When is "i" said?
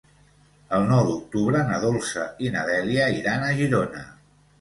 2.45-2.49